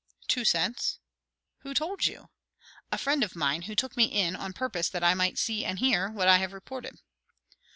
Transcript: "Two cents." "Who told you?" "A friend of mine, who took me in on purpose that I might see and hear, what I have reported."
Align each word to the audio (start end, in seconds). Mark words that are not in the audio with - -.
"Two 0.27 0.43
cents." 0.43 0.97
"Who 1.59 1.75
told 1.75 2.07
you?" 2.07 2.29
"A 2.91 2.97
friend 2.97 3.23
of 3.23 3.35
mine, 3.35 3.61
who 3.61 3.75
took 3.75 3.95
me 3.95 4.05
in 4.05 4.35
on 4.35 4.51
purpose 4.51 4.89
that 4.89 5.03
I 5.03 5.13
might 5.13 5.37
see 5.37 5.63
and 5.63 5.77
hear, 5.77 6.09
what 6.09 6.27
I 6.27 6.37
have 6.39 6.53
reported." 6.53 6.97